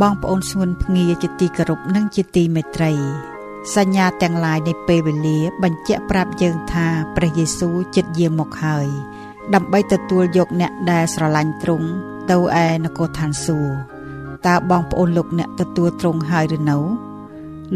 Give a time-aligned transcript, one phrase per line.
[0.00, 2.92] បងប្អូនស្ងួនភ្ងាជាទីគោរពនិងជាទីមេត្រី
[3.74, 8.88] សញ្ញាទាំងឡាយនៃពេលវេលា បញ្ជាក់ប្រាប់យើងថាព្រះយេស៊ូវជិតយាងមកហើយ
[9.54, 11.88] ដើម្បីទទួលយកអ្នកដែលស្រឡាញ់ទ្រង់
[12.30, 13.74] ទៅឯនគរឋានសួគ៌
[14.46, 16.78] តើបងប្អូនលោកអ្នកទទួលទ្រង់ហើយឬនៅ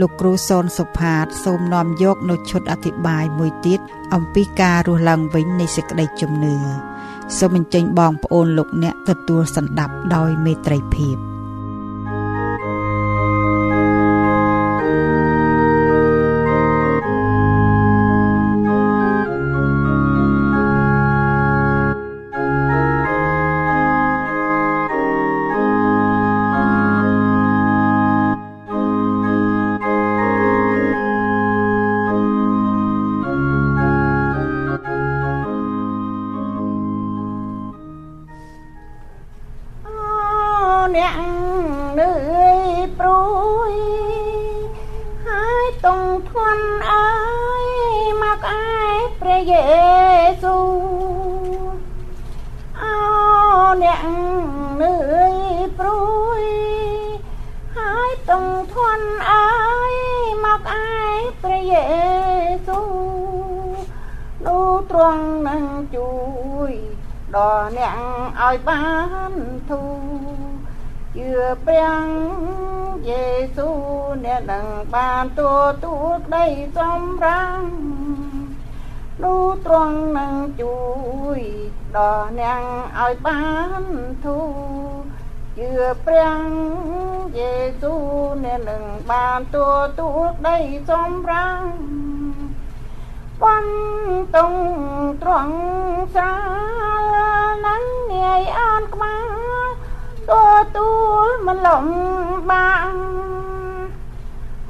[0.01, 3.81] លោកគ្រូសនសុផាត សូមនាំយកនៅឈុតអធិប្បាយមួយទៀត
[4.15, 6.57] អំពីការរស់ឡើងវិញនៃសេចក្តីជំនឿ
[7.39, 11.19] សូមអញ្ជើញបងប្អូនលោកអ្នកទទួលសន្តាប់ដោយមេត្រីភាព។
[81.97, 82.63] ដល់អ្នក
[83.01, 83.43] ឲ្យបា
[83.81, 83.83] ន
[84.25, 84.39] ធូ
[85.59, 85.71] ជឿ
[86.05, 86.41] ព្រះ
[87.37, 87.95] យេស៊ូ
[88.45, 89.57] អ្នកនឹងបានទ
[89.99, 90.57] ទួលក្តី
[90.89, 91.63] សម្រាំង
[93.43, 94.53] បន្ទង
[95.23, 95.57] ត្រង់
[96.17, 96.33] សា
[97.67, 99.67] នឹងនាយអានក្បាល
[100.31, 100.33] ទ
[100.77, 100.91] ទួ
[101.25, 101.87] លមិនលំ
[102.51, 102.95] បាក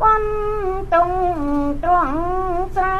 [0.03, 1.11] បន្ទង
[1.85, 2.19] ត្រង់
[2.77, 2.95] សា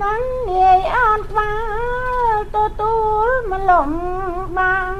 [0.00, 1.52] នឹងនាយអានក្បា
[2.32, 2.94] លទទួ
[3.26, 3.90] លមិនលំ
[4.58, 4.94] បាក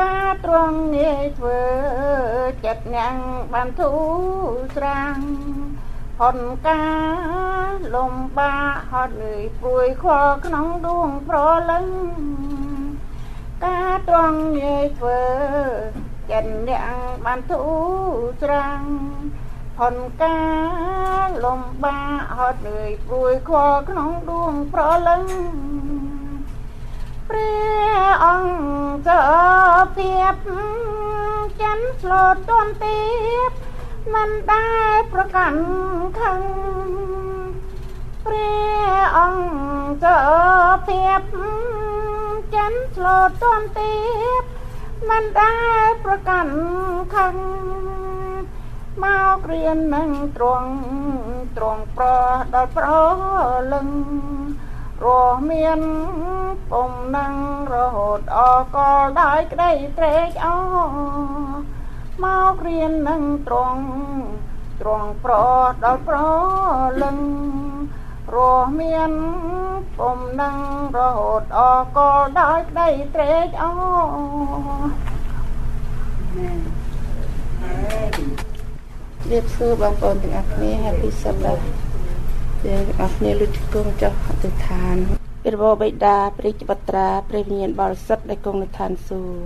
[0.00, 1.62] ការត្រង់ងាយធ្វើ
[2.64, 3.16] ចិត្តញ៉ាំង
[3.52, 5.16] បានធូរស្រាំង
[6.20, 6.86] ហត់កា
[7.68, 11.38] រលំបាកហត់នឿយព្រួយខលក្នុងដួងប្រ
[11.70, 11.86] លឹង
[13.64, 15.20] ការត្រង់ងាយធ្វើ
[16.30, 16.84] ចិត្តអ្នក
[17.24, 18.82] បានធូរស្រាំង
[19.84, 20.40] ហត់កា
[21.26, 25.22] រលំបាកហត់នឿយព្រួយខលក្នុងដួងប្រលឹង
[27.28, 29.10] ព្រះអង្គច
[29.96, 30.34] ភាព
[31.62, 33.00] ចិនស្លូតទន់ទៀ
[33.48, 33.50] ប
[34.14, 35.62] មិនដែលប្រកាន់
[36.20, 36.40] ខឹង
[38.24, 40.06] ព្រះអង្គច
[40.86, 41.22] ភាព
[42.54, 43.94] ចិនឆ្លូតទន់ទៀ
[44.40, 44.42] ប
[45.08, 46.54] មិនដែលប្រកាន់
[47.14, 47.34] ខឹង
[49.02, 49.06] ម
[49.36, 50.72] ករៀននឹងត្រង់
[51.56, 52.06] ត្រង់ប្រ
[52.54, 52.86] ដល់ប្រ
[53.72, 53.88] លឹង
[55.04, 55.80] រស់មាន
[56.70, 57.34] ពុំនឹង
[57.72, 58.38] រហូតអ
[58.74, 60.76] កលដោយក្តីត្រេកអរ
[62.24, 63.82] មករៀននឹងត្រង់
[64.80, 65.34] ត្រង់ប្រ
[65.84, 66.18] ដល់ប្រ
[67.02, 67.18] លឹង
[68.28, 69.12] ព្រោះមាន
[69.98, 70.56] ពុំនឹង
[70.98, 71.60] រហូតអ
[71.96, 74.49] កលដោយប្តីត្រេកអរៀ
[79.30, 81.64] បសួរបងប្អូនទាំងអស់គ្នា Happy Sabbath
[82.64, 84.96] ទាំងអស់គ្នាលុចគង់ចុះអធិដ្ឋាន
[85.44, 89.38] ព្រះបបិតាព្រះចបត្រាព្រះវិញ្ញាណបរិសុទ្ធដែលគង់នៅឋានសួគ៌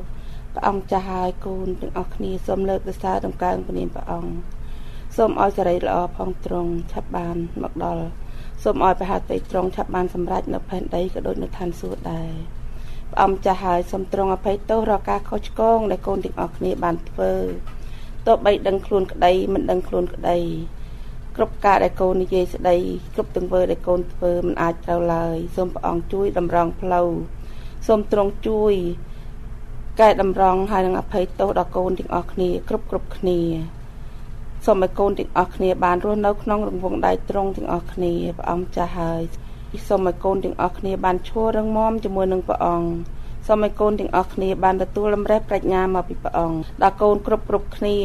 [0.55, 4.33] ព្រះអង្គចាស់ហើយកូនទាំងអស់គ្នាសូមលើកទសារដំកើងព្រះនាមព្រះអង្គ
[5.17, 8.05] សូមឲ្យសេរីល្អផងត្រង់ឆាប់បានមកដល់
[8.63, 12.31] សូមឲ្យប្រហាតីត្រង់ឆាប់បានសម្រេចនៅផែនដីក៏ដូចនៅឋានសួគ៌ដែរ
[13.11, 17.33] ព្រះអង្គចាស់ហើយសូមទ្រង់អភ័យទោសរាល់ការខុសឆ្គងដែលកូនទាំងអស់គ្នាបានធ្វើ
[18.26, 20.38] ទោះបីដឹងខ្លួនក្តីមិនដឹងខ្លួនក្តី
[21.37, 22.76] គ្រប់ការដែលកូននិយាយស្ដី
[23.15, 27.09] គ្រប់ទង្វើដែលកូនធ្វើមិនអាចត្រូវឡើយសូមព្រះអង្គជួយតម្រង់ផ្លូវ
[27.87, 28.75] សូមទ្រង់ជួយ
[30.00, 33.38] កែតម្រង់ហើយនឹងអភ័យទោសដល់កូនទាំងអស់គ្នាគ្រប់គ្រប់គ្នា
[34.67, 39.23] សូមឲ្យកូនទាំងអស់គ្នាបានរស់នៅក្នុងរង្វង់ដៃត្រង់ទាំងអស់គ្នាព្រះអង្គចាស់ហើយ
[39.88, 42.88] សូមឲ្យកូនទាំងអស់គ្នាបានឈររឹងមាំជាមួយនឹងព្រះអង្គ
[43.46, 47.96] សូមឲ្យកូនទាំងអស់គ្នាបានទទួលលំរេះប្រាជ្ញាមកពីព្រះអង្គដល់កូនគ្រប់គ្រប់គ្នា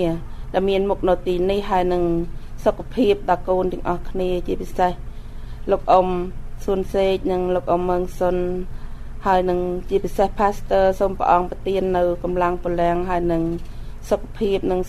[0.53, 2.03] ដែលមានមុខនៅទីនេះហើយនឹង
[2.65, 4.91] សុខភាពដល់កូនទាំងអស់គ្នាជាពិសេស
[5.71, 6.07] លោកអ៊ំ
[6.65, 8.37] ស៊ុនសេកនិងលោកអ៊ំមឹងសុន
[9.25, 9.59] ហើយនឹង
[9.89, 13.43] ជាពិសេស Pastor សូមព្រះអង្គប្រទាននៅកម្លាំងពលំហើយនឹង
[14.09, 14.79] សុខភាពនិង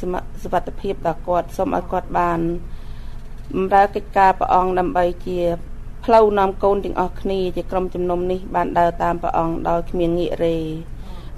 [0.42, 2.40] សុវត្ថិភាពដល់គាត់សូមឲ្យគាត់បាន
[3.54, 5.38] បម្រើកិច្ចការព្រះអង្គដើម្បីជា
[6.12, 10.56] ផ្លូវនាំកូនទាំងអស់គ្នាជាក្រុមជំនុំនេះបានដើរតាមព្រះអង្គដោយគ្មានងាករេ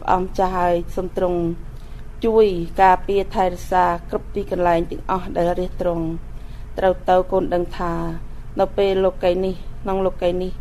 [0.00, 1.40] ព្រះអង្គចាស់ឲ្យសូមទ្រង់
[2.24, 2.46] ជួយ
[2.82, 6.04] ការពារថែរក្សាគ្រប់ទីកន្លែងទាំងអស់ដែលរះត្រង់
[6.78, 7.94] ត្រូវទៅកូនដឹងថា
[8.60, 10.52] នៅពេលលោកីនេះក្នុងលោកីនេះ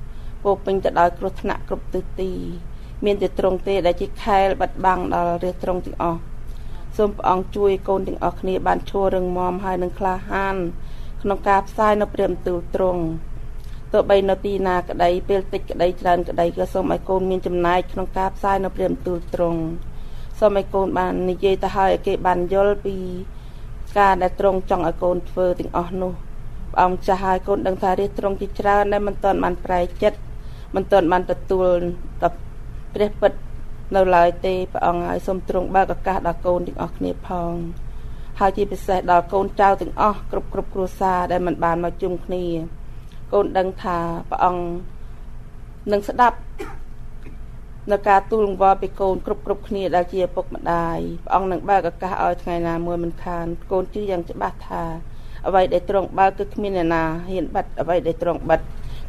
[0.43, 2.31] ពោពេញទៅដោយគ្រោះថ្នាក់គ្រប់ទិសទី
[3.05, 6.19] មានតែត្រង់ទេដែលជាខែលបាត់បាំងដល់រះត្រង់ទាំងអស់
[6.97, 10.55] សូមព្រះអង្គជួយកូនទាំងអស់គ្នាបានឈររឹងមាំហើយនឹងក្លាហាន
[11.21, 13.03] ក្នុងការផ្សាយនៅព្រះបន្ទូលត្រង់
[13.91, 19.61] ទោះបីនៅទីណាក្តីពេលតិចក្តីច្រើនក្តីក៏សូមឲ្យកូនមានចំណែកក្នុងការផ្សាយនៅព្រះបន្ទូលត្រង់
[20.39, 22.95] សូមឲ្យកូនបាននិយាយទៅឲ្យគេបានយល់ពី
[23.99, 26.13] ការដែលទ្រង់ចង់ឲ្យកូនធ្វើទាំងអស់នោះ
[26.71, 30.19] ព្រះអង្គចាស់ឲ្យកូនដឹងថារាជទ្រង់ជាច្រើនដែលមិនទាន់បានប្រែចិត្ត
[30.75, 31.67] មិនទាន់បានទទួល
[32.21, 32.35] ដល់
[32.93, 33.31] ព្រះពិត
[33.95, 37.53] នៅឡើយទេព្រះអង្គហើយសូមទ្រង់បើកឱកាសដល់កូនទាំងអស់គ្នាផង
[38.39, 42.45] ហើយជាពិសេសដល់កូនចៅទាំងអស់គ្រប់គ្រប់គ្រួសារដែលមិនបានមកជុំគ្នា
[43.33, 43.97] កូនដឹងថា
[44.29, 44.63] ព្រះអង្គ
[45.91, 46.37] នឹងស្ដាប់
[47.91, 54.83] នៅការទូលង្វល់ពីកូនគ្រប់គ្រប់គ្នាដែលជាឪពុកម្ដាយព្រះអង្គនឹងបើកឱកាសឲ្យថ្ងៃណាមួយមិនខានកូនជឿយ៉ាងច្បាស់ថា
[55.47, 58.59] អ្វីដែលទ្រង់បើកគឺគ្មានអ្នកណាហ៊ានបិទអ្វីដែលទ្រង់បិទ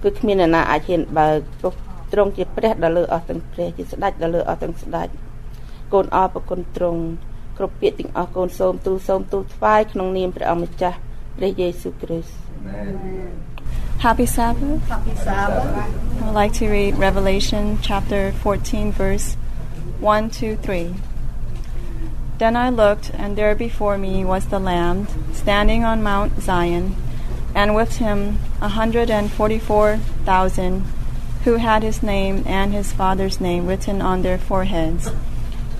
[0.02, 1.74] គឺគ្មានអ្នកណាអាចហ៊ានបើកព្រោះ
[2.12, 5.08] ទ្រង់ជាព្រះដ៏លើអស់ទាំងព្រះជាស្ដេចដ៏លើអស់ទាំងស្ដេច
[5.92, 7.02] កូនអរប្រគុណទ្រង់
[7.58, 10.98] គ្រប់ពាក្យទាំងអស់កូនសូមទូលសូមទូលថ្វាយក្នុងនាមព្រះអម្ចាស់
[11.36, 13.51] ព្រះយេស៊ូវគ្រីស្ទ
[14.02, 14.82] Happy Sabbath.
[14.88, 15.64] Happy Sabbath
[16.20, 19.34] I would like to read Revelation chapter 14, verse
[20.00, 20.94] 1 to 3.
[22.38, 26.96] Then I looked, and there before me was the Lamb, standing on Mount Zion,
[27.54, 30.84] and with him a hundred and forty four thousand,
[31.44, 35.12] who had his name and his father's name written on their foreheads.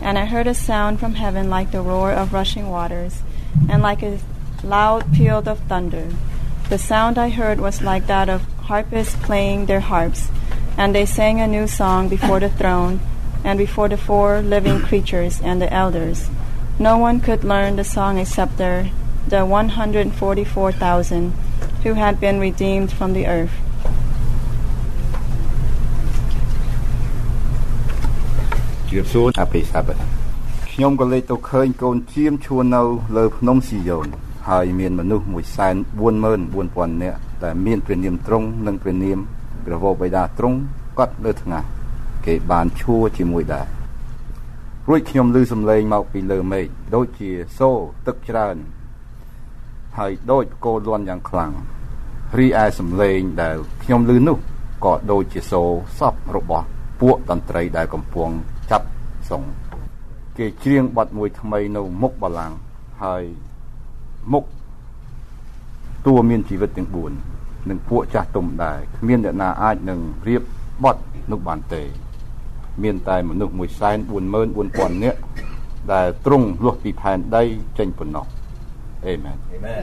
[0.01, 3.25] And I heard a sound from heaven like the roar of rushing waters,
[3.69, 4.21] and like a
[4.63, 6.11] loud peal of thunder.
[6.72, 10.30] The sound I heard was like that of harpists playing their harps,
[10.78, 13.00] and they sang a new song before the throne
[13.44, 16.30] and before the four living creatures and the elders.
[16.80, 18.90] No one could learn the song except the,
[19.28, 21.32] the 144,000
[21.84, 23.56] who had been redeemed from the earth.
[28.90, 29.90] ជម្រាបសួរអភិសាប
[30.72, 32.84] ខ្ញុំក៏លេចទៅឃើញកូនជៀមឈួននៅ
[33.18, 34.08] លើភ្នំស៊ីយ៉ូន
[34.49, 39.19] ហើយមានមនុស្ស144,000នាក់ដែលមានព្រះនាមទ្រង់និងព្រះនាម
[39.65, 40.59] ព្រះវរបិតាទ្រង់
[40.99, 41.65] កត់លើថ្ងាស
[42.27, 43.67] គេបានឈួរជាមួយដែរ
[44.89, 48.57] រួចខ្ញុំឮសំឡេងមកពីលើមេឃដូចជាសូរទឹកច្រើន
[49.99, 51.53] ហើយដូចផ្គរលាន់យ៉ាងខ្លាំង
[52.39, 54.39] រីឯសំឡេងដែលខ្ញុំឮនោះ
[54.85, 56.67] ក៏ដូចជាសូរសពរបស់
[57.01, 58.29] ពួកតន្ត្រីដែលកំពុង
[58.71, 58.87] ចាប់
[59.31, 59.43] សង
[60.39, 62.57] គេច្រៀងបទមួយថ្មីនៅមុខបល្ល័ង្ក
[63.03, 63.25] ហើយ
[64.33, 64.45] មុខ
[66.07, 66.89] តួមានជីវិតទាំង
[67.29, 70.43] 4និងពួកចាស់ទុំដែរគ្មានអ្នកណាអាចនឹងរៀប
[70.85, 71.83] បត់នោះបានទេ
[72.83, 73.55] មានតែមនុស្ស
[74.23, 75.19] 144,000នាក់
[75.93, 77.43] ដែលទ្រង់លុះពីផែនដី
[77.79, 78.27] ចេញប៉ុណ្ណោះ
[79.07, 79.77] អេមែនអេមែ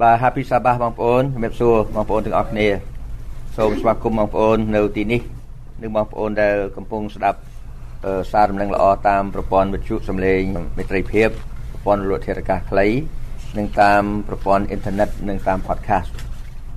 [0.00, 2.68] បាទ Happy Sabbath បងប្អូនជំរាបសួរបងប្អូនទាំងអស់គ្នា
[3.56, 5.20] សូមស្វាគមន៍បងប្អូននៅទីនេះ
[5.82, 7.38] និងបងប្អូនដែលកំពុងស្ដាប់
[8.32, 10.42] សារដំណឹងល្អតាមប្រព័ន្ធវិទ្យុសំឡេង
[10.76, 11.57] មេត្រីភាពប្រ
[11.88, 12.86] ព័ន្ធលក់ធារកាសខ្លី
[13.58, 16.10] និងតាមប្រព័ន្ធអ៊ីនធឺណិតនិងតាម podcast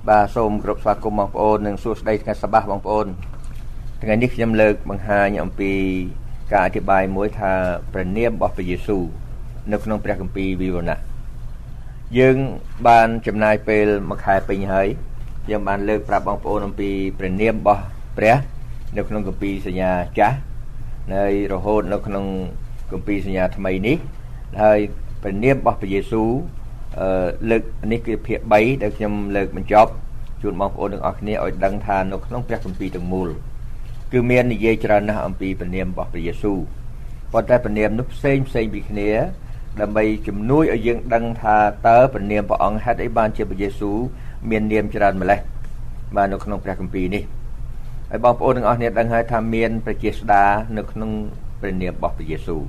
[0.08, 3.06] បាទសូមគោរពស្វាគមន៍បងប្អូននិងសួស្តីថ្ងៃសប្បាសបងប្អូន
[4.02, 5.72] ថ្ងៃនេះខ្ញុំលើកបង្ហាញអំពី
[6.52, 7.52] ការអធិប្បាយមួយថា
[7.92, 9.04] ព្រះនាមរបស់ព្រះយេស៊ូវ
[9.72, 11.00] នៅក្នុងព្រះគម្ពីរវិវរណៈ
[12.18, 12.36] យើង
[12.88, 14.88] បានចំណាយពេលមួយខែពេញហើយ
[15.50, 17.82] យើងបានលើកប្រាប់បងប្អូនអំពីព្រះនាមរបស់
[18.18, 18.36] ព្រះ
[18.96, 20.36] នៅក្នុងគម្ពីរសញ្ញាចាស់
[21.14, 22.24] នៅរហូតនៅក្នុង
[22.92, 23.98] គម្ពីរសញ្ញាថ្មីនេះ
[24.62, 24.78] ហើយ
[25.22, 26.30] ព្រះនាមរបស់ព្រះយេស៊ូវ
[27.00, 27.62] អឺលើក
[27.92, 29.90] នេះគឺភាគ3ដែលខ្ញុំលើកបញ្ចប់
[30.42, 33.28] ជូនបងប្អូនទាំងអស់គ្នាឲ្យដឹងថានៅក្នុងព្រះគម្ពីរទាំងមូល
[34.12, 36.58] គឺមាននិយាយច្រើនណាស់អំពីព្រះនាមរបស់ព្រះយេស៊ូវ
[37.32, 39.10] ប៉ុន្តែព្រះនាមនោះផ្សេងផ្សេងពីគ្នា
[39.80, 41.56] ដើម្បីជំនួយឲ្យយើងដឹងថា
[41.88, 43.98] តើព្រះនាមព្រះអង្គហេតុអីបានជាព្រះយេស៊ូវ
[44.50, 45.40] មាននាមច្រើនម្លេះ
[46.16, 47.22] បាទនៅក្នុងព្រះគម្ពីរនេះ
[48.10, 50.44] ហើយបងប្អូនទាំងអស់គ្នាដឹងហើយថាមានព្រះជាស្ដា
[50.76, 51.10] នៅក្នុង
[51.60, 52.62] ព្រះនាមរបស់ព្រះយេស៊ូវ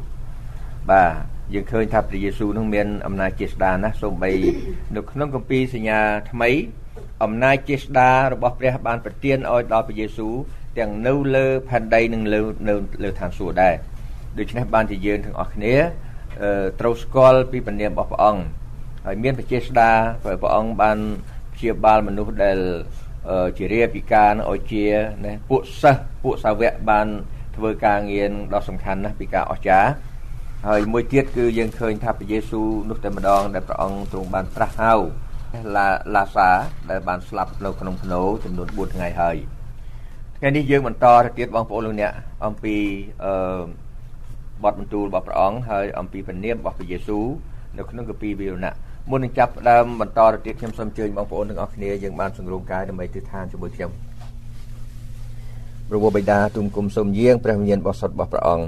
[0.92, 4.32] បាទ យើងឃើញថាព្រះយេស៊ូវនឹងមានអំណាចជាស្ដាណាស់សូម្បី
[4.96, 6.00] នៅក្នុងគម្ពីរសញ្ញា
[6.32, 6.50] ថ្មី
[7.24, 10.34] អំណាចជាស្ដារបស់ព្រះបានប្រទានឲ្យដល់ព្រះយេស៊ូវ
[10.78, 12.74] ទាំងនៅលើផែនដីនិងលើនៅ
[13.04, 13.76] លើឋានសួគ៌ដែរ
[14.38, 15.76] ដូច្នេះបានជាយើងទាំងអស់គ្នា
[16.80, 18.44] ត្រូវស្គាល់ពីព្រះនាមរបស់ព្រះអង្គ
[19.06, 19.92] ហើយមានព្រះជាស្ដា
[20.24, 20.98] ព្រះអង្គបាន
[21.54, 22.60] ព្យាបាលមនុស្សដែល
[23.58, 24.86] ជារាពិការឲ្យជា
[25.26, 27.08] ណាពួកសិស្សពួកសាវកបាន
[27.56, 29.90] ធ្វើការងារដ៏សំខាន់ណាស់ពីការអស្ចារ្យ
[30.68, 34.94] ហើយមួយទៀតគឺយើងឃើញថាព្រះយេស៊ូវនោះតែម្ដងដែលព្រះអង្គទ្រង់បានត្រាស់ហៅ
[35.76, 36.50] ឡាឡាសា
[36.90, 39.36] ដែលបានស្លាប់នៅក្នុងភ្នូចំនួន4ថ្ងៃហើយ
[40.38, 42.12] ថ្ងៃនេះយើងបន្តទៅទៀតបងប្អូនលោកអ្នក
[42.46, 42.76] អំពី
[43.24, 43.62] អឺ
[44.64, 47.26] បទបន្ទូលរបស់ព្រះអង្គហើយអំពីព្រះនាមរបស់ព្រះយេស៊ូវ
[47.78, 48.76] នៅក្នុងកាពីវិរណៈ
[49.10, 53.92] មុននឹងចាប់ផ្ដើមបន្តទៅទៀតខ្ញុំសូមអញ្ជើញបងប្អូនទាំងអស់គ្នាយើងបានសង្រួមកាយដើម្បីទិដ្ឋានជាមួយខ្ញុំ
[55.90, 58.68] ព្រះវរបិតាទូមគុំសូមយាងព្រះវិញ្ញាណបរិសុទ្ធរបស់ព្រះអង្គ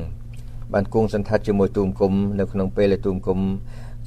[0.74, 3.40] បានគង់សន្តិដ្ឋជាមួយទូមគុំនៅក្នុងពេលដែលទូមគុំ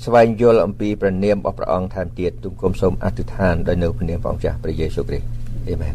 [0.05, 5.27] ស្វែងយល់អំពីព្រះនាមរបស់ព្រះអង្គថែមទៀតទូមគុំសូមអធិដ្ឋានដោយនៅព្រះនាមព្រះអង្គចាស់ព្រះយេស៊ូវគ្រីស្ទ
[5.69, 5.95] អេមែន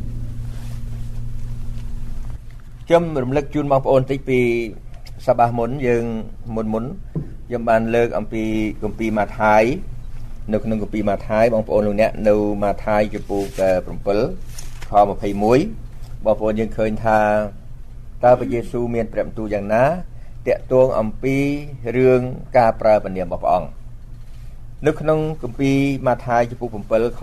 [2.87, 4.39] ខ្ញុំរំលឹកជូនបងប្អូនតិចពី
[5.27, 6.03] សបាសមុនយើង
[6.55, 6.85] មុនមុន
[7.47, 8.43] ខ្ញុំបានលើកអំពី
[8.83, 9.63] គម្ពីរម៉ាថាយ
[10.51, 13.41] នៅក្នុងគម្ពីរម៉ាថាយបងប្អូនលោកអ្នកនៅម៉ាថាយចំពោះ
[14.17, 17.19] 7ខ21បងប្អូនយើងឃើញថា
[18.23, 19.83] តើព្រះយេស៊ូវមានព្រះបន្ទូលយ៉ាងណា
[20.47, 21.37] តាក់ទងអំពី
[21.97, 22.21] រឿង
[22.57, 23.69] ការប្រើព្រះនាមរបស់ព្រះអង្គ
[24.85, 27.21] នៅក្នុងគម្ពីរម៉ាថាយចំពោះ7ខ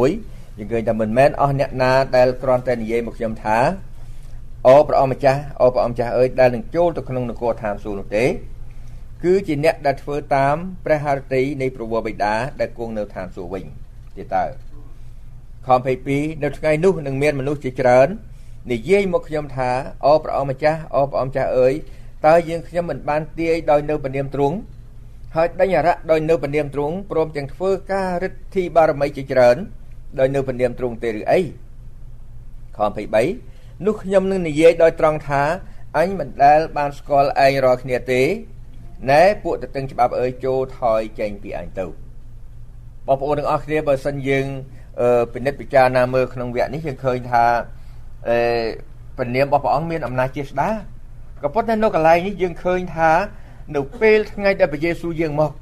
[0.00, 3.58] 21យើងឃើញថាមិនមែនអស់អ្នកណាដែលគ្រាន់តែនិយាយមកខ្ញុំថា
[4.66, 8.24] អូព្រះអង្គម្ចាស់អូព្រះអង្គម្ចាស់អើយដែលនឹងចូលទៅក្នុងនគរឋានសួគ៌នោះទេ
[9.24, 13.64] គឺជាអ្នកដែលធ្វើតាមព្រះハរតីនៃព្រះវរបិតាដែលគង់នៅឋានសួគ៌វិញ
[14.16, 14.44] ទៀតតើ
[15.66, 15.68] ខ
[16.06, 18.08] 22នៅថ្ងៃនោះនឹងមានមនុស្សជាច្រើន
[18.72, 19.70] និយាយមកខ្ញុំថា
[20.04, 21.74] អូព្រះអង្គម្ចាស់អូព្រះអង្គម្ចាស់អើយ
[22.26, 24.56] តើយើងខ្ញុំមិនបានទាយដោយនៅពនាមទ្រង់
[25.36, 29.56] ហើយដេញអរៈដោយនៅពនាមទ្រង់ព្រមទាំងធ្វើការរិទ្ធីបារមីជាច្រើន
[30.18, 31.40] ដោយនៅពនាមទ្រង់ទេឬអី
[32.76, 32.78] ខ
[33.30, 35.42] 23នោះខ្ញុំនឹងនិយាយដោយត្រង់ថា
[35.98, 38.22] អញមិនដែលបានស្គាល់ឯងរាល់គ្នាទេ
[39.10, 41.86] ណែពួកតឹងច្បាប់អើយចូលថយចេញពីអញទៅ
[43.06, 44.46] បងប្អូនទាំងអស់គ្នាបើសិនយើង
[45.32, 47.44] ពិនិត្យពិចារណាមើលក្នុងវគ្គនេះយើងឃើញថា
[48.28, 48.38] អឺ
[49.16, 50.70] ព្រះនាមរបស់ព្រះអង្គមានអំណាចជាស្ដា
[51.44, 53.10] ក៏ប៉ុន្តែនៅកន្លែងនេះយើងឃើញថា
[53.76, 55.52] នៅពេលថ្ងៃដែលព្រះយេស៊ូវយាងមក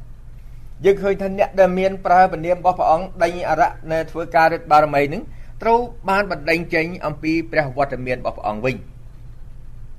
[0.84, 5.22] យើងឃើញថាអ្នកដែលមានប្រើព្រះនាមរបស់ព្រះអង្គដេញអរៈនៅធ្វើការរិទ្ធបារមីនឹង
[5.62, 8.76] ត្រូវបានបណ្ដេញចេញអំពីព្រះវត្តមានរបស់ព្រះអង្គវិញ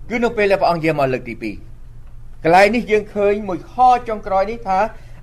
[0.10, 3.74] គឺនៅពេលដែលព្រះអង្គយាងមកលើកទី2កន្លែងនេះយើងឃើញមួយខ
[4.08, 4.80] ចុងក្រោយនេះថា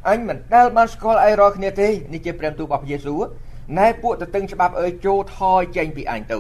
[0.09, 3.21] អញមិនដែលបានស្គាល់អីរាល់គ្នាទេនេះជាព្រះទូរបស់ព្រះយេស៊ូវ
[3.79, 6.39] ណែពួកទៅតឹងច្បាប់អើយចូលថយចេញពីអញទៅ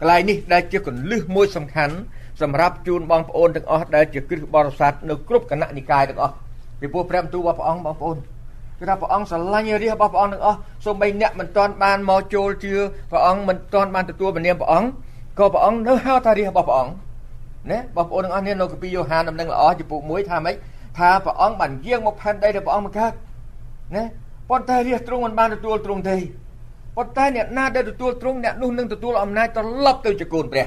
[0.00, 1.96] កន្លែងនេះដែលជាកលឹះមួយសំខាន់
[2.40, 6.34] សម្រាប់ជូនបងប្អូនទាំងអស់ដែលជាគ្រឹះបរិស័ទនៅគ្រប់គណៈនិកាយទាំងអស់
[6.80, 8.16] ពីព្រោះព្រះបន្ទូលរបស់ព្រះអង្គបងប្អូន
[8.78, 12.74] គឺថាព្រះអង្គស្រឡាញ់រាជរបស់ព្រះអង្គទាំងអស់សូម្បីអ្នកមិនទាន់បានមកចូលជឿ
[13.10, 14.88] ព្រះអង្គមិនទាន់បានទទួលព្រះនាមព្រះអង្គ
[15.38, 16.92] ក៏ព្រះអង្គនៅហៅថារាជរបស់ព្រះអង្គ
[17.70, 20.56] ណាបងប្អូនទាំងអស់នេះនៅកាពីយ៉ូហានដំណឹងល្អចំពោះ1ថាម៉េច
[20.98, 23.12] ថាព្រះអង្គបានយាងមកផែនដីដែលព្រះអង្គមកកើត
[23.96, 24.04] ណា
[24.50, 26.16] ប៉ុន្តែរាជទ្រង់មិនបានទទួលទ្រង់ទេ
[26.96, 30.66] ប៉ុន្តែអ្នកណាដែលទទួលទ្រង់អ្នកនោះនឹងទទួលអំណាចត្រឡប់ទៅជាកូនព្រះ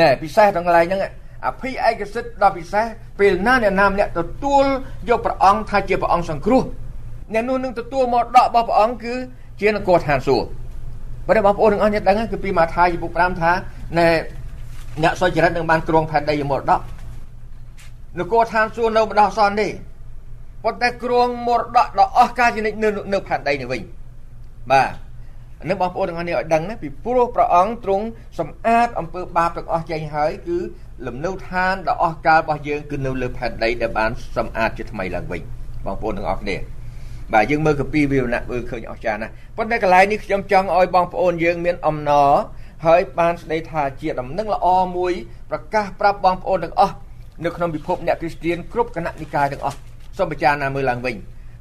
[0.00, 1.02] ណែពិសេសទាំងកន្លែងហ្នឹង
[1.46, 2.86] អភិឯកសិទ្ធដ៏ពិសេស
[3.18, 4.64] ពេលណាអ្នកណាម្នាក់ទទួល
[5.08, 6.62] យកព្រះអង្គថាជាព្រះអង្គសង្គ្រោះ
[7.32, 9.14] អ្នកនោះនឹងទទួលមកដករបស់ព្រះអង្គគឺ
[9.60, 10.48] ជានគរឋានសួគ៌
[11.28, 13.52] បើបងប្អូនទាំងអស់គ្នាដឹងគឺពីម៉ាថាយពុក5ថា
[13.98, 14.08] ណែ
[15.02, 16.80] អ្នកសុចរិតនឹងបានគ្រងផែនដីមរតក
[18.18, 19.68] នគរឋានសួគ៌នៅម្ដោះសនទេ
[20.64, 23.80] ប៉ុន្តែគ្រងមរតកដ៏អស្ចារ្យជានិច្ចនៅនៅផែនដីនេះវិញ
[24.70, 25.05] បាទ
[25.68, 28.04] នឹងបងប្អូនទាំងអស់នេះឲ្យដឹងណាពីព្រោះព្រះអង្គទ្រង់
[28.38, 30.58] សម្អាតអំពើបាបទាំងអស់ចេញហើយគឺ
[31.06, 35.40] លំនៅឋានដ៏អស្ចារ្យរបស់យើងគឺនៅលើផែនដីដែលបានសម្អាតជាថ្មីឡើងវិញ
[35.86, 36.56] បងប្អូនទាំងអស់គ្នា
[37.32, 42.30] បាទយើងមើលកាពីវិវរណៈមើលឃើញអស្ចារ្យណាស់ប៉ុន្តែកន្លែងនេះខ្ញុំចង់ឲ្យបងប្អូនយើងមានអំណរ
[42.86, 45.12] ហើយបានស្ដីថាជាដំណឹងល្អមួយ
[45.50, 46.94] ប្រកាសប្រាប់បងប្អូនទាំងអស់
[47.44, 49.78] នៅក្នុងពិភពអ្នកគ្រីស្ទានគ្រប់គណៈនិកាយទាំងអស់
[50.18, 51.16] សូមពិចារណាមើលឡើងវិញ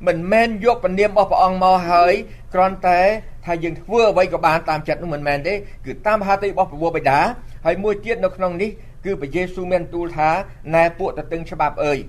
[0.07, 2.13] មិនមែនយកពនាមរបស់ព្រះអង្គមកហើយ
[2.53, 3.01] គ្រាន់តែ
[3.45, 5.53] ថាយើងធ្វើអ្វីក៏បានតាមចិត្តនោះមិនមែនទេ
[5.85, 7.19] គឺតាមហាទីរបស់ព្រះវរបិតា
[7.65, 8.69] ហើយមួយទៀតនៅក្នុងនេះ
[9.05, 10.29] គឺព្រះយេស៊ូវមានទូលថា
[10.75, 11.99] ណែពួកតឹងច្បាប់អើយ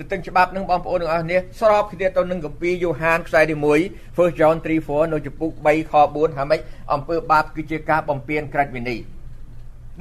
[0.00, 3.54] ទទឹងច្បាប់នឹងបងប្អូនទាំងអស់គ្នាស្របគ្នាទៅនឹងកម្ពីយ៉ូហានខ្សែទី
[3.86, 6.60] 1 First John 3:4នៅចំពុក3ខ4ថាម៉េច
[6.92, 9.00] អំពើបាបគឺជាការបំពានក្រិតវិន័យ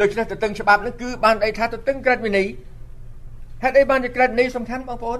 [0.01, 2.48] ដូច្នេះទទឹងច្បាប់នឹងគឺបានអីថាទទឹងក្រិតវិន័យ
[3.63, 5.19] ហេតុអីបានជាក្រិតវិន័យសំខាន់បងប្អូន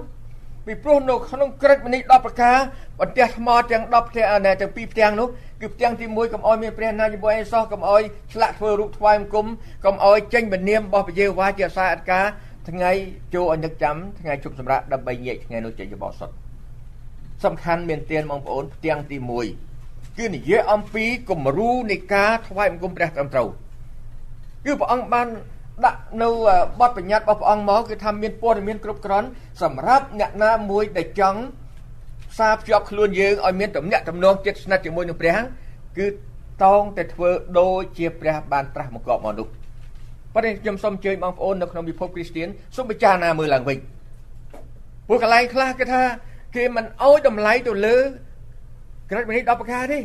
[0.66, 2.58] ពីព្រោះនៅក្នុងក្រិតវិន័យ10ប្រការ
[3.00, 4.28] បន្ទះថ្មទាំង10ផ្ទាំង
[4.62, 5.28] ទាំងពីរផ្ទាំងនោះ
[5.62, 8.02] គឺផ្ទាំងទី1កុំអោយមានព្រះណាជាមួយអេសោះកុំអោយ
[8.34, 9.48] ឆ្លាក់ធ្វើរូបថ្វាយបង្គំ
[9.86, 12.26] កុំអោយចេញបនាមរបស់ព្រះយេហូវ៉ាជាអាសាអត្តការ
[12.70, 12.92] ថ្ងៃ
[13.34, 16.30] ចូលឲ្យនឹកចាំថ្ងៃជប់សម្រាប់ដើម្បីញែកថ្ងៃនោះចេញបោសុត
[17.44, 19.18] សំខាន់មានទានបងប្អូនផ្ទាំងទី
[19.68, 23.48] 1គឺនិយាយអំពីគំរូនៃការថ្វាយបង្គំព្រះត្រឹមត្រូវ
[24.66, 25.28] គឺព្រះអង្គបាន
[25.86, 26.30] ដាក់នៅ
[26.80, 29.28] បទបញ្ញត្តិរបស់ព្រះអង្គមកគឺថាមានព័ត៌មានគ្រប់គ្រាន់
[29.64, 31.40] សម្រាប់អ្នកណាមួយដែលចង់
[32.32, 35.38] ផ្សារភ្ជាប់ខ្លួនយើងឲ្យមានទំនាក់ទំនងចិត្តស្និទ្ធជាមួយនឹងព្រះ
[35.98, 36.08] គឺ
[36.64, 39.48] តោងតែធ្វើដូចជាព្រះបានត្រាស់មកកបមកនោះ
[40.34, 43.78] ប៉ុន្តែខ្ញុំសូមអញ្ជើញបងប្អូននៅក្នុងពិភពគ្រីស្ទានសូមពិចារណាមើលឡើងវិញ
[45.08, 46.04] ពួកកន្លែងខ្លះគេថា
[46.56, 47.98] គេមិនអោយតម្លៃទៅលើ
[49.10, 50.00] ក្រិតវិន័យ10ប្រការទេ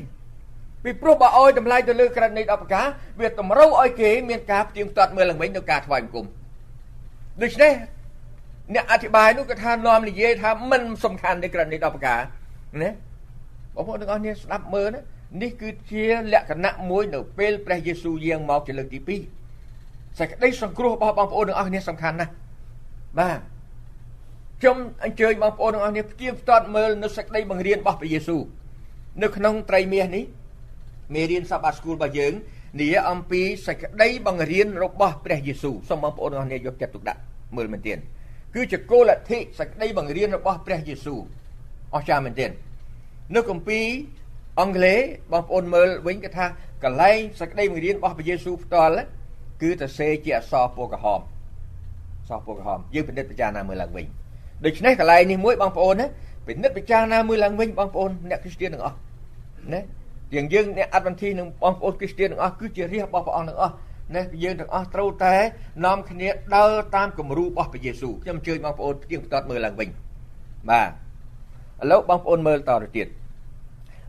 [0.84, 2.86] ពីព្រោះបើអោយតម្លៃទៅលើក្រិតវិន័យ10ប្រការ
[3.20, 6.26] វាតម្រូវឲ្យគេមានការផ្ទៀងផ្ទាត់មើលឡើងវិញនៅការថ្វាយបង្គំ
[7.42, 7.72] ដូច្នេះ
[8.74, 12.20] អ្នកអធិប្បាយនោះក៏ថានាំនិយាយថាមិនសំខាន់ទេក្រិតវិន័យ10ប្រការ
[12.82, 12.90] ណា
[13.74, 15.00] បងប្អូនទាំងអស់គ្នាស្ដាប់មើលណា
[15.42, 18.98] នេះគឺជាលក្ខណៈមួយនៅពេលព្រះយេស៊ូវយាងមកជាលើកទី
[19.54, 22.32] 2សេចក្តីសង្គ្រោះរបស់បងប្អូនទាំងអស់គ្នាសំខាន់ណាស់
[23.18, 23.38] បាទ
[24.60, 28.42] ខ្ញុំអញ្ជើញបងប្អូនទាំងអស់គ្នាផ្ទៀងផ្ទាត់មើលនៅសេចក្តីបង្រៀនរបស់ព្រះយេស៊ូវ
[29.22, 30.24] នៅក្នុងត្រីមាសនេះ
[31.14, 32.32] មេរៀនសាបាស្គូលរបស់យើង
[32.80, 37.20] និយាយអំពីសេចក្តីបង្រៀនរបស់ព្រះយេស៊ូវសូមបងប្អូនទាំងអស់គ្នាយកចិត្តទុកដាក់
[37.56, 37.98] មើលមែនទែន
[38.54, 41.20] គឺជាគោលលទ្ធិសេចក្តីបង្រៀនរបស់ព្រះយេស៊ូវ
[41.94, 42.50] អស្ចារ្យមែនទែន
[43.34, 43.86] នៅគម្ពីរ
[44.60, 44.98] អង់គ្លេស
[45.32, 46.46] បងប្អូនមើលវិញគេថា
[46.84, 49.04] កលែងសេចក្តីបង្រៀនរបស់ព្រះយេស៊ូវផ្ទាល់
[49.62, 51.20] គឺទៅសេជាអសរពណ៌ក្រហម
[52.28, 54.06] សពណ៌ក្រហមយើងពិនិត្យពិចារណាមើលឡើងវិញ
[54.64, 56.06] ដូច្នេះកន្លែងនេះមួយបងប្អូនណា
[56.46, 58.96] ពិនិត្យពិចារណាមើលឡើងវិញបងប្អូនអ្នកគ្រីស្ទានទាំងអស់
[59.72, 59.80] ណា
[60.34, 63.74] យើងយើងអ្នកអត្តវន្ធីនឹងបងប្អូនគ្រីស្ទានទាំងអស់គឺជារាជរបស់ព្រះអង្គទាំងអស់
[64.14, 65.34] ណាយើងទាំងអស់ត្រូវតែ
[65.84, 69.88] នាំគ្នាដើរតាមគំរូរបស់ព្រះយេស៊ូវខ្ញុំអញ្ជើញបងប្អូនផ្ទៀងផ្ទាត់មើលឡើងវិញ
[70.70, 70.92] បាទឥ
[71.90, 73.08] ឡូវបងប្អូនមើលតទៅទៀត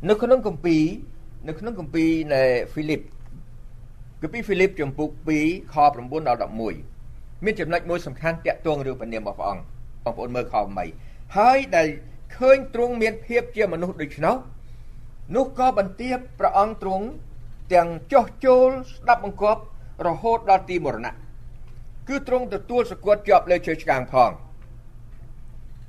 [0.09, 0.83] នៅក្នុងគម្ពីរ
[1.47, 3.01] នៅក្នុងគម្ពីរនៃហ្វីលីប
[4.21, 5.09] គឺពីហ្វីលីបចំពុក
[5.41, 6.39] 2ខ9ដល់
[6.91, 9.63] 11មានចំណុចមួយសំខាន់តាក់ទងរឿងព្រះនាមរបស់ព្រះអង្គ
[10.05, 10.55] បងប្អូនមើលខ
[10.95, 11.87] 8ហើយដែល
[12.37, 14.35] ឃើញទ្រង់មានភាពជាមនុស្សដូច្នោះ
[15.35, 17.05] នោះក៏បន្ទាបព្រះអង្គទ្រង់
[17.73, 19.61] ទាំងចោះចូលស្ដាប់បង្គាប់
[20.07, 21.13] រហូតដល់ទីមរណៈ
[22.07, 24.31] គឺទ្រង់ទទួលសគត់ជាប់លើជើឆ្កាងផង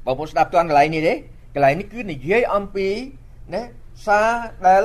[0.05, 1.14] បងប្អូនស្ដាប់តាន់កន្លែងនេះទេ
[1.55, 2.88] កន្លែងនេះគឺនិយាយអំពី
[3.55, 3.62] ណា
[4.07, 4.31] សារ
[4.68, 4.85] ដែល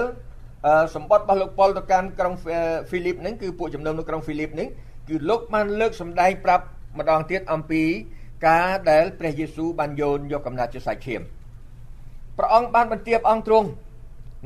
[0.95, 4.69] សម្បត្តិរបស់លោកប៉ុលទៅកាន់ក្រុងហ្វីលីបហ្នឹងគឺពួកជំនុំនៅក្រុងហ្វីលីបហ្នឹង
[5.09, 6.65] គឺលោកបានលើកសម្ដែងប្រាប់
[6.99, 7.83] ម្ដងទៀតអំពី
[8.47, 11.21] ការដែលព្រះយេស៊ូវបានយោនយកកំណត់ជាសាច់ឈាម
[12.37, 13.67] ព្រះអង្គបានបន្ទាបអង្គទ្រង់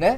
[0.03, 0.11] ណា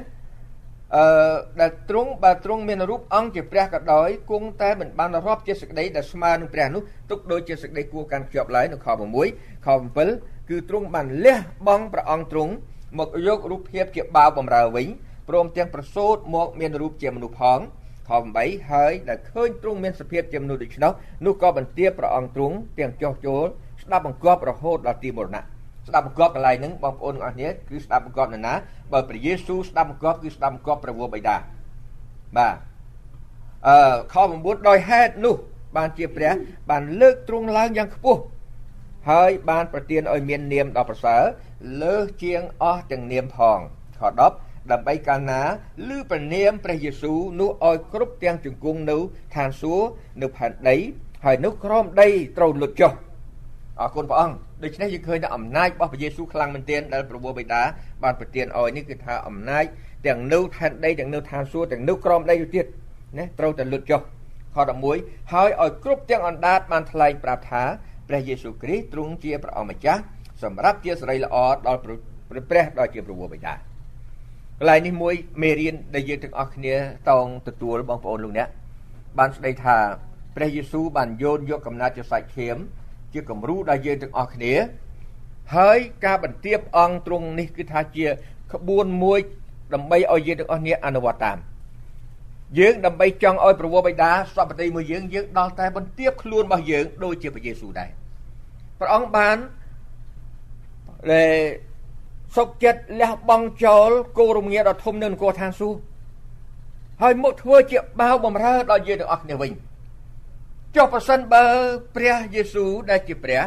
[0.96, 9.68] អឺដែលទ្រង់បើទ្រង់មានរូបអង្គជាព្រះក៏ដោយគង់តែមិនបានរាប់ជាសេចក្តីដែលស្មើនឹងព្រះនោះទុកដូចជាសេចក្តីគួរកាន់ជាប់ឡើយនៅខ6ខ
[10.08, 12.52] 7គឺទ្រង់បានលះបង់ព្រះអង្គទ្រង់
[12.98, 14.86] មកយករូបភាពជាបាវបំរើវិញ
[15.28, 17.60] ព្រមទាំងប្រសូតមកមានរូបជាមនុស្សផង
[18.08, 20.92] ខ8ហើយដែលឃើញទ្រង់មានសភាពជាមនុស្សដូច្នោះ
[21.26, 23.46] នោះក៏បន្ទាបព្រះអង្គទ្រង់ទាំងចោះចូល
[23.82, 25.44] ស្ដាប់បង្គាប់រហូតដល់ទីមរណៈ
[25.90, 28.54] ស្ដាប់បង្គាប់កន្លែងហ្នឹងបងប្អូនទាំងអស់គ្នាគឺស្ដាប់បង្គាប់នរណា
[28.92, 31.36] បើព្រះយេស៊ូវស្ដាប់បង្គាប់គឺស្ដាប់បង្គាប់ព្រះវរបិតា
[32.36, 32.56] បាទ
[33.68, 35.36] អឺខ9ដោយហេតុនោះ
[35.76, 36.32] បានជាព្រះ
[36.70, 38.20] បានលើកទ្រង់ឡើងយ៉ាងខ្ពស់
[39.10, 41.22] ហើយបានប្រទានឲ្យមាននាមដ៏ប្រសើរ
[41.82, 43.58] លើសជាងអស់ទាំងនាមផង
[43.98, 44.00] ខ
[44.36, 45.42] 10ដើម្បីកាលណា
[45.88, 48.98] ឮព្រះនាមព្រះយេស៊ូវនោះឲ្យគ្រប់ទាំងជង្គង់នៅ
[49.34, 49.88] ឋានសួគ៌
[50.20, 50.76] នៅផែនដី
[51.24, 52.92] ហើយនោះក្រោមដីត្រូវលុតចុះ
[53.80, 57.62] អរគុណព្រះអង្គ ដូច្នេះយើងឃើញថាអំណាចរបស់ព្រះយេស៊ូវខ្លាំងមែនទែនដែលព្រះបិតា
[58.02, 59.64] បានប្រទានឲ្យនេះគឺថាអំណាច
[60.06, 62.66] ទាំងនៅផែនដីទាំងនៅឋានសួគ៌ទាំងនៅក្រោមដីទៅទៀត
[63.18, 64.00] ណាត្រូវតែលុតចុះ
[64.54, 64.56] ខ
[64.92, 67.62] 11ហើយឲ្យគ្រប់ទាំងអណ្ដាតបានថ្លែងប្រាប់ថា
[68.08, 70.02] ព្រះយេស៊ូវគ្រីស្ទទ្រង់ជាព្រះអម្ចាស់
[70.42, 73.54] សម្រាប់ជាសេរីល្អដល់ព្រះដ៏ជាព្រះបិតា
[74.58, 76.74] កន្លែងនេះមួយមេរៀនដែលយើងទាំងអស់គ្នា
[77.10, 78.48] តងទទួលបងប្អូនលោកអ្នក
[79.18, 79.76] បានស្ដីថា
[80.36, 82.56] ព្រះយេស៊ូវបានយោនយកកំណត់ជាសាច់ឈាម
[83.12, 84.54] ជាគំរូដល់យើងទាំងអស់គ្នា
[85.56, 88.06] ហើយការបន្ទាបអង្គទ្រង់នេះគឺថាជា
[88.52, 89.20] ក្បួនមួយ
[89.74, 91.38] ដើម្បីឲ្យយើងទាំងអស់គ្នាអនុវត្តតាម
[92.58, 97.90] យើងដើម្បីចង់ឲ្យប្រវោបិតាសពតិមួយយើងយើងដល់តែបន្ទាបខ្លួនរបស់យើងដូចជាព្រះយេស៊ូវដែរ
[98.80, 99.36] ព្រះអង្គបាន
[101.12, 101.34] ដែល
[102.36, 105.80] សុកចិត្តលះបង់ចោលគោរមងារដ៏ធំនៅនគរឋានសួគ៌
[107.02, 109.52] ហើយមកធ្វើជាបាវបំរើដល់យើងទាំងអស់គ្នាវិញ
[110.76, 111.44] ចុះប្រសិនបើ
[111.96, 113.42] ព្រះយេស៊ូវដែលជាព្រះ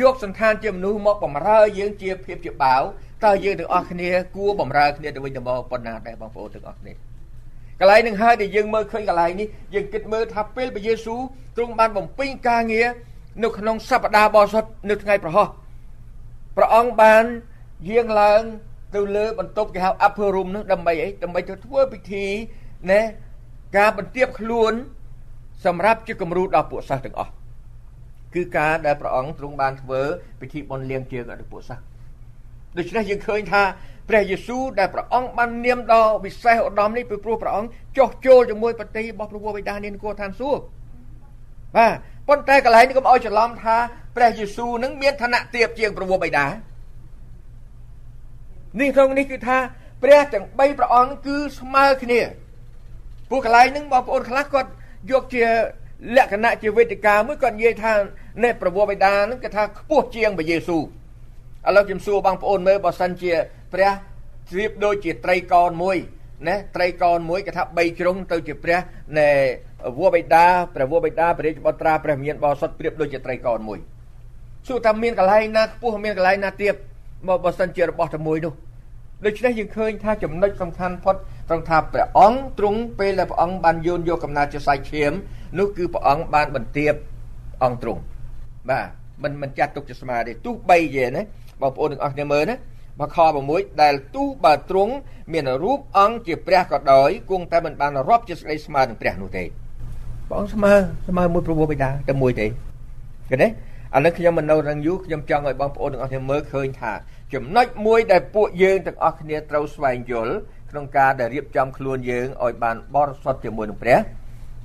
[0.00, 2.82] យកសន្តានជាមនុស្សមកបំរើយើងជាភាពជាបាវ
[3.24, 6.92] តើយើងទាំងអស់គ្នាគួរបំរើគ្នាទៅវិញទៅមកប៉ុណ្ណាដែរបងប្អូនទាំងអស់គ្នា
[7.80, 11.20] កន្លែងនឹងហើយដែលយើងមើលឃើញកន្លែងនេះយើងគិតមើលថាពេលព្រះយេស៊ូវ
[11.56, 12.88] ទ្រង់បានបំពេញការងារ
[13.42, 15.48] នៅក្នុងសប្តាហ៍បរិសុទ្ធនៅថ្ងៃប្រហោះ
[16.56, 17.24] ព្រះអង្គបាន
[17.88, 18.42] យាងឡើង
[18.94, 22.26] ទៅលើបន្ទប់គេហៅ upper room នោះដើម្បីអីដើម្បីទៅធ្វើពិធី
[22.90, 23.00] ណែ
[23.76, 24.72] ការបន្ទាបខ្លួន
[25.66, 27.32] សម្រាប់ជាគំរូដល់ពួកសិស្សទាំងអស់
[28.34, 30.00] គឺការដែលព្រះអង្គទ្រង់បានធ្វើ
[30.40, 31.82] ពិធីបុណ្យលៀងជើងដល់ពួកសិស្ស
[32.78, 33.62] ដូច្នេះយើងឃើញថា
[34.08, 40.62] ព្រះយេស៊ូវដែលព្រះអង្គបាននាមដល់វិសេសឧត្តមនេះពីព្រោះព្រះអង្គចោះចូលជាមួយប្រតិរបស់ព្រះវរបិតានានគរឋានសួគ៌
[41.76, 41.92] បាទ
[42.28, 43.76] ប៉ុន្តែកន្លែងនេះកុំឲ្យច្រឡំថា
[44.16, 46.46] ព្រះយេស៊ូវនឹងមានឋានៈទាបជាងព្រះវរបិតា
[48.80, 49.58] នេះក្នុងនេះគឺថា
[50.02, 52.20] ព្រះទាំង3ព្រះអង្គគឺស្មើគ្នា
[53.30, 54.70] ពួកកន្លែងហ្នឹងបងប្អូនខ្លះគាត់
[55.10, 55.44] យកជា
[56.16, 57.92] លក្ខណៈជាវេទិកាមួយគាត់និយាយថា
[58.44, 60.82] នេះព្រះវរបិតាហ្នឹងគេថាខ្ពស់ជាងព្រះយេស៊ូវ
[61.68, 63.32] ឥឡូវខ្ញុំសួរបងប្អូនមើលបើសិនជា
[63.74, 63.90] ព្រះ
[64.50, 65.96] ជ្រាបដូចជាត្រីកោណមួយ
[66.48, 68.78] ណាត្រីកោណមួយគេថា3ជ្រុងទៅជាព្រះ
[69.18, 69.28] នៃ
[69.98, 73.78] វរបិតាព្រះវរបិតាព្រះរាជបុត្រាព្រះមានបោសុតប្រៀបដូចជាត្រីកោណមួយ
[74.66, 76.74] សួរថាមានកន្លែងណាខ្ពស់មានកន្លែងណាទាប
[77.28, 78.52] មកបើសិនជារបស់តែមួយនោះ
[79.24, 81.16] ដូច្នេះយើងឃើញថាចំណុចសំខាន់ផុត
[81.48, 85.12] ត្រង់ថាព្រះអង្គទ្រង់ពេលដែលព្រះអង្គបានយូនយកកំណត់ជាសាច់ឈាម
[85.58, 86.94] នោះគឺព្រះអង្គបានបន្ទាប
[87.64, 88.00] អង្គទ្រង់
[88.70, 88.86] បាទ
[89.22, 91.22] មិនមិនចាត់ទុកជាស្មើទេទោះបីជាណា
[91.60, 92.56] បងប្អូនទាំងអស់គ្នាមើលណា
[93.00, 93.18] មកខ
[93.50, 94.92] 6ដែលទោះបើទ្រង់
[95.32, 99.44] មានរូបអង្គជាព្រះក៏ដោយគង់តែមិនបានរាប់ជាស្ដីស្មើនឹងព្រះនោះទេ
[100.30, 100.72] បងស្មើ
[101.08, 102.46] ស្មើមួយព្រះបិតាតែមួយទេ
[103.28, 103.48] ឃើញទេ
[103.94, 106.92] អានេះខ្ញុំមិននៅនឹងយូរខ្ញុំចង់ឲ្យបងប្អូនទាំងអស់គ្នាមើលឃើញថា
[107.34, 110.34] ចំណុចមួយដែលពួកយើងទាំងអស់គ្នាត្រូវស្វែងយល់
[110.70, 113.98] ក្នុងការដែលរៀបចំខ្លួនយើងឲ្យបានបរិសុទ្ធជាមួយនឹងព្រះ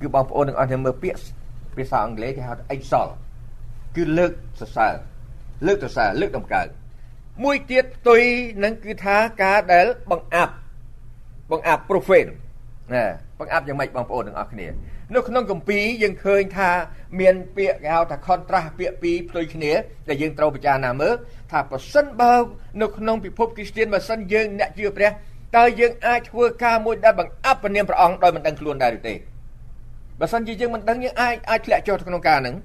[0.00, 1.20] គឺបងប្អូនទាំងអស់គ្នាមើលពាក្យ
[1.76, 3.10] ភាសាអង់គ្លេសគេហៅថា exalt
[3.96, 4.94] គឺលើកសរសើរ
[5.66, 6.66] លើកសរសើរលើកតម្កើង
[7.44, 8.20] មួយទៀតផ្ទុយ
[8.64, 10.54] នឹងគឺថាការដែលបង្អាប់
[11.50, 12.30] បង្អាប់ profane
[12.94, 13.04] ណា
[13.38, 14.66] បង្អាប់យ៉ាងម៉េចបងប្អូនទាំងអស់គ្នា
[15.14, 16.70] នៅក្នុងកម្ពីយើងឃើញថា
[17.20, 19.72] មានពាក្យគេហៅថា contrast ពាក្យពីរផ្ទុយគ្នា
[20.08, 21.14] ដែលយើងត្រូវពិចារណាមើល
[21.50, 22.34] ថាប្រសិនបើ
[22.82, 25.10] នៅក្នុងពិភពគ្រីស្ទានបើសិនយើងអ្នកជឿព្រះ
[25.56, 29.14] តើយើងអាចធ្វើការមួយដែលបង្អាប់ព្រះនាមព្រះអង្គដោយមិនដឹងខ្លួនដែរឬទេ
[30.20, 32.56] បើសិនជាយើងមិនដឹងយើងអាចអាចធ្លាក់ចុះក្នុងការហ្នឹង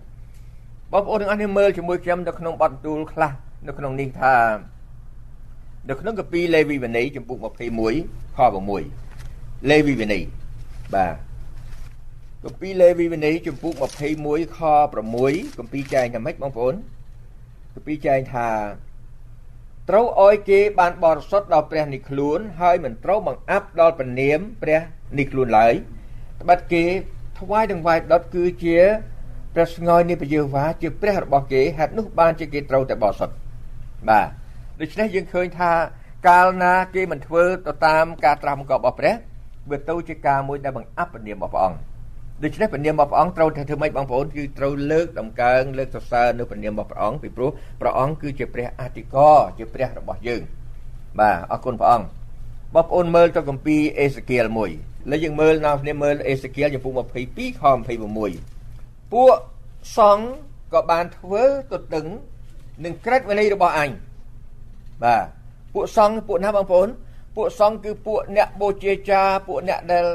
[0.94, 3.32] បងប្អូនទាំងអស់គ្នាមើលជាមួយខ្ញុំនៅក្នុងបទបន្ទូលខ្លះ
[3.68, 4.36] នៅក្នុងនេះថា
[5.90, 7.38] នៅក្នុងកាពីលេវីវិន័យចំពុក
[7.88, 8.40] 21ខ
[8.94, 10.24] 6លេវីវិន័យ
[10.96, 11.27] បាទ
[12.46, 13.74] កាពីលេវីវិន័យចំពុក
[14.16, 14.60] 21ខ
[15.06, 16.76] 6កម្ពីចែងថាម៉េចបងប្អូន
[17.76, 18.50] កាពីចែងថា
[19.90, 24.82] ត្រូវឲ្យគេបានបរិសុទ្ធដល់ព្រះនេះខ្លួន ហើយមិនត្រូវបង្អាប់ដល់ព្រះនាមព្រះ
[25.18, 25.74] នេះខ្លួនឡើយ
[26.42, 26.84] ត្បិតគេ
[27.40, 28.78] ថ្វាយទាំងវាយដុតគឺជា
[29.54, 33.36] ព្រះស្ងោយនៃព្រះយេហូវ៉ាជាព្រះរបស់គេហេតុនោះបានជាគេត្រូវតែបរិសុទ្ធ
[34.10, 34.28] បាទ
[34.82, 35.72] ដូច្នេះយើងឃើញថា
[36.28, 39.16] កាលណាគេមិនធ្វើទៅតាមការត្រាស់បង្គាប់របស់ព្រះ
[39.70, 41.97] វាទៅជាការមួយដែលបង្អាប់ព្រះនាមរបស់ព្រះអង្គ
[42.44, 47.50] ដូច្នេះព្រះនាមរបស់ព្រះអង្គត្រូវតែធ្វើម៉េចបងប្អូនគឺត្រូវលើកដំកើងលើកសរសើរនៅព្រះនាមរបស់ព្រះអង្គពីព្រោះ
[47.82, 50.42] ព្រះអង្គគឺជាព្រះអធិការជាព្រះរបស់យើង
[51.20, 52.08] បាទអរគុណព្រះអង្គ
[52.76, 54.72] បងប្អូនមើលទៅគម្ពីរអេសេគៀលមួយ
[55.12, 56.94] លើយើងមើលនៅគ្នាមើលអេសេគៀលចំពុក
[57.28, 57.64] 22ខ
[58.38, 59.34] 26ពួក
[59.98, 60.28] សង្ឃ
[60.74, 62.06] ក៏បានធ្វើទៅដឹង
[62.86, 63.90] នឹងក្រឹតវិន័យរបស់អញ
[65.04, 65.24] បាទ
[65.74, 66.88] ពួកសង្ឃពួកណាបងប្អូន
[67.36, 70.06] ពួកសង្ឃគឺពួកអ្នកបូជាចារពួកអ្នកដែល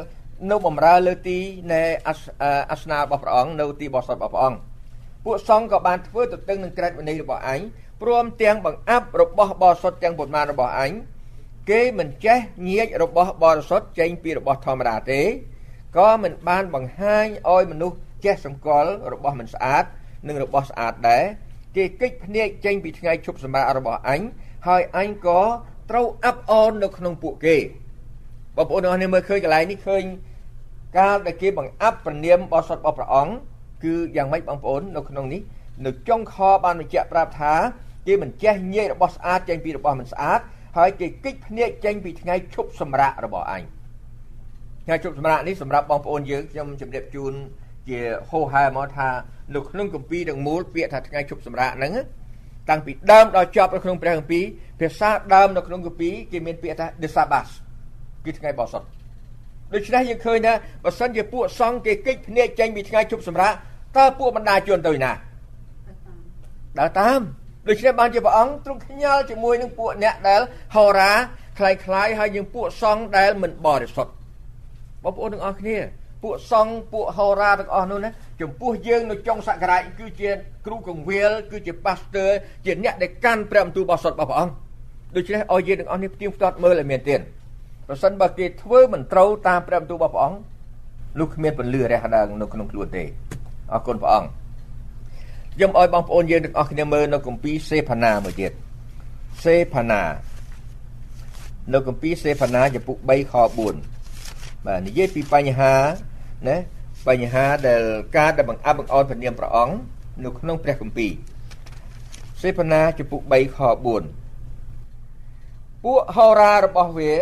[0.51, 1.39] នៅបំរើលើទី
[1.73, 1.83] នៃ
[2.71, 4.59] អាសនារបស់ព្រះអង្គនៅទីបរិសុទ្ធរបស់ព្រះអង្គ
[5.25, 7.61] ពួកសង្ឃក៏បានធ្វើទៅទឹងនឹងក្រឹតវិន័យរបស់អញ
[8.03, 10.91] ព្រមទាំងបង្អាប់របស់បរិសុទ្ធទាំងប៉ុន្មានរបស់អញ
[11.71, 15.23] គេមិនចេះញៀចរបស់បរិសុទ្ធចេញពីរបស់ធម្មតាទេ
[15.99, 19.85] ក៏មិនបានបង្ហាញឲ្យមនុស្សចេះសម្គាល់របស់មិនស្អាត
[20.29, 21.25] និងរបស់ស្អាតដែរ
[21.77, 24.21] គេកិច្ចភ្នែកចេញពីថ្ងៃឈប់សម្រាករបស់អញ
[24.69, 25.41] ហើយអញក៏
[25.91, 27.57] ត្រូវអាប់អននៅក្នុងពួកគេ
[28.57, 30.03] បងប្អូនអរនេះមើលឃើញកន្លែងនេះឃើញ
[30.99, 33.35] កាលដែលគេបង្អាប់ព្រះនាមបរិសុទ្ធរបស់ព្រះអង្គ
[33.85, 35.41] គឺយ៉ាងម៉េចបងប្អូននៅក្នុងនេះ
[35.87, 37.55] នៅចុងខបានបញ្ជាក់ប្រាប់ថា
[38.07, 40.41] គេមិនចេះញែករបស់ស្អាតចេញពីរបស់មិនស្អាត
[40.79, 43.63] ហើយគេគិតភ្នែកចេញពីថ្ងៃឈប់សម្រាករបស់អញ
[44.87, 47.33] ថ្ងៃឈប់សម្រាកនេះសម្រាប់បងប្អូនយើងខ្ញុំជម្រាបជូន
[47.89, 47.99] ជា
[48.31, 49.09] ហោហែមកថា
[49.55, 51.93] នៅក្នុងគម្ពីរទាំងមូលពាក្យថាថ្ងៃឈប់សម្រាកហ្នឹង
[52.71, 54.45] តាំងពីដើមដល់ចប់នៅក្នុងព្រះគម្ពីរ
[54.81, 57.51] ភាសាដើមនៅក្នុងគម្ពីរគេមានពាក្យថា the sabbath
[58.25, 58.83] គឺថ្ងៃបោះសុត
[59.74, 63.56] ដូច្នេះយើងឃើញថាបើសិនជាពួកសង្ឃគេកិច្ចភ្នែកចេញពីថ្ងៃជប់សម្រាប់
[63.98, 65.12] តើពួកបណ្ដាជនទៅណា
[66.80, 67.20] ដើរតាម
[67.70, 70.42] ដូច្នេះបានជាព្រះអង្គទ្រង់ខ្ញាល់ជាមួយនឹងពួកអ្នកដែល
[70.76, 71.12] ហោរា
[71.58, 74.12] คล้ายៗហើយយើងពួកសង្ឃដែលមិនបរិសុទ្ធ
[75.04, 75.78] បងប្អូនទាំងអស់គ្នា
[76.24, 78.10] ពួកសង្ឃពួកហោរាទាំងអស់នោះណា
[78.42, 80.30] ចំពោះយើងនៅចុងសក្ការៈគឺជា
[80.66, 82.30] គ្រូកងវិលគឺជាប៉ាស្ទ័រ
[82.66, 84.54] ជាអ្នកដែលកាន់ព្រះបន្ទូលរបស់សុទ្ធរបស់ព្រះអង្គ
[85.16, 87.20] ដូច្នេះឲ្យយើងទាំងអស់នេះផ្ទៀងផ្ទាត់មើលឲ្យមានទៀត
[87.89, 90.39] ប្រសិនបើគេធ្វើមិនត្រូវតាមព្រះបន្ទូលរបស់ព្រះអង្គ
[91.19, 93.05] នោះគ្មានពលឺរះដើងនៅក្នុងខ្លួនទេ
[93.73, 94.29] អរគុណព្រះអង្គ
[95.55, 98.53] ខ្ញុំឲ្យបងប្អូនយើងទាំងអស់គ្នាមើលនៅគម្ពីរសេផាណាមួយទៀត
[99.45, 100.03] សេផាណា
[101.73, 103.45] នៅគម្ពីរសេផាណាចំពុក3ខ4
[104.67, 105.75] បាទនិយាយពីបញ្ហា
[106.49, 106.57] ណា
[107.09, 107.83] បញ្ហាដែល
[108.17, 109.75] ការដែលបង្អាប់បង្អន់ព្រះនាមព្រះអង្គ
[110.25, 111.11] នៅក្នុងព្រះគម្ពីរ
[112.41, 113.77] សេផាណាចំពុក3ខ4
[115.85, 117.13] ពួកហោរារបស់វា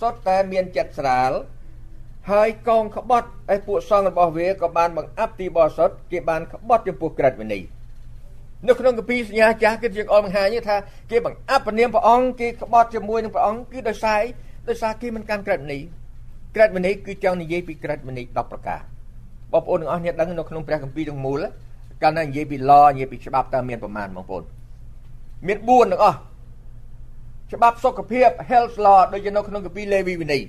[0.00, 1.32] សុទ្ធតែមានចិត្តស្រាល
[2.30, 7.62] ហើយកងក្បត់ឯពួកសង្ឃរបស់វាក៏បានបង្អាប់ទីបរិសុទ្ធគេបានក្បត់ចំពោះក្រិតវិន័យ
[8.68, 10.76] នៅក្នុងគម្ពីរសញ្ញាចាស់គឺជាអល់បង្ហាញថា
[11.10, 14.22] គេបង្អាប់ព្រះនាមព្រះអង្គគេក្បត់ជាមួយនឹងព្រះអង្គគឺដោយសារ
[14.68, 15.82] ដោយសារគេមិនកាន់ក្រិតវិន័យ
[16.54, 18.80] ក្រិតវិន័យគឺចង់និយាយពីក្រិតវិន័យ10ប្រការ
[19.52, 21.44] បងប្អូនទាំងអស់គ្នាដឹងនៅក្នុងព្រះគម្ពីរទាំងមូល
[22.02, 24.44] កាលណានិយាយពី law និយាយពីច្បាប់តើមានប្រមាណបងប្អូន
[25.46, 26.18] មាន4ទាំងអស់
[27.52, 30.42] ច្បាប់សុខភាព health law ដូចជានៅក្នុងគម្ពីរលេវីវិន័យ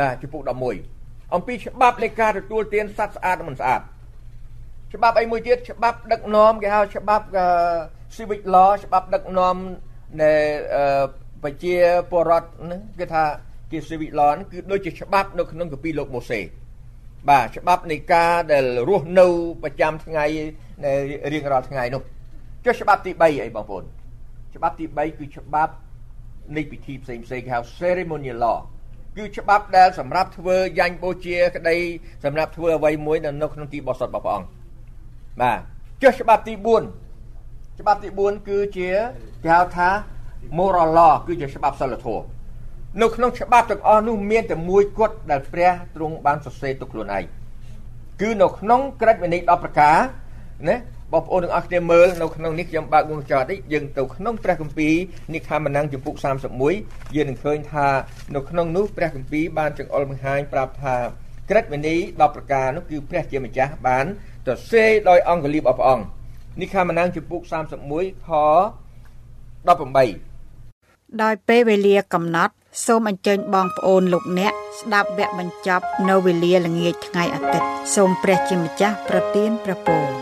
[0.00, 0.42] ណាជំពូក
[0.88, 3.80] 11អំពីច្បាប់នៃការទទួលទានសត្វស្អាតនិងមិនស្អាត
[4.94, 7.26] ច្បាប់អីមួយទៀតច្បាប់ដឹកនាំគេហៅច្បាប់
[8.16, 9.56] civic law ច្បាប់ដឹកនាំ
[10.22, 10.32] នៃ
[11.42, 11.74] ប្រជា
[12.10, 13.24] ពលរដ្ឋហ្នឹងគេថា
[13.70, 16.40] ជា civic law ហ្នឹងគឺដូចជាច្បាប់នៅក្នុងគម្ពីរលោកម៉ូសេ
[17.28, 19.26] បាទច្បាប់នៃការដែលរស់នៅ
[19.62, 20.24] ប្រចាំថ្ងៃ
[20.84, 20.92] នៅ
[21.32, 22.02] រៀងរាល់ថ្ងៃនោះ
[22.64, 23.84] ចុះច្បាប់ទី3អីបងប្អូន
[24.54, 25.72] ច្បាប់ទី3គឺច្បាប់
[26.56, 28.58] នៃពិធីផ្សេងផ្សេងគេហៅ ceremonial law
[29.16, 31.76] គឺច្បាប់ដែលសម្រាប់ធ្វើយ៉ាញ់បូជាក្តី
[32.24, 34.48] សម្រាប់ធ្វើអ្វីមួយនៅក្នុងទីបោះសុតរបស់ព្រះអង្គ
[35.40, 35.58] បាទ
[36.02, 36.54] ចុះច្បាប់ទី
[37.16, 38.88] 4ច្បាប់ទី4គឺជា
[39.44, 39.88] គេហៅថា
[40.58, 42.24] moral law គឺជាច្បាប់សិលធម៌
[43.00, 47.24] នៅក្នុងច្បាប់ទាំងអស់នោះមានតែមួយគត់ដែលព្រះទ្រង់បានសរសេរទុកខ្លួនឯង
[48.20, 49.96] គឺនៅក្នុងក្រឹតវិន័យ10ប្រការ
[50.68, 50.76] ណា
[51.12, 54.94] បងប្អូនទាំងអស់គ្នាមើលនៅក្នុងនេះខ្ញុំបើកវងចោតនេះយើងទៅក្នុងព្រះគម្ពីរ
[55.34, 56.14] និខាម៉ានាំងចំពុក
[56.64, 57.88] 31យើងនឹងឃើញថា
[58.34, 60.96] នៅក្នុងនោះព្រះគម្ពីរបានចង្អុលបង្ហាញប្រាប់ថា
[61.50, 64.06] ក្រឹតវិន័យ10ប្រការនោះគឺព្រះជាម្ចាស់បាន
[64.46, 66.04] ទៅសេដោយអង្គលៀបរបស់ព្រះអង្គ
[66.60, 67.40] និខាម៉ានាំងចំពុក
[67.88, 68.30] 31ខ
[69.56, 70.32] 18
[71.22, 72.54] ដោយពេលវេលាកំណត់
[72.86, 80.21] សូមអញ្ជើញបងប្អូនលោកអ្នកស្ដាប់វគ្គបញ្ចប់នៅវេលាល្ងាចថ្ងៃអាទិត្យសូមព្រះជាម្ចាស់ប្រទានព្រះពរ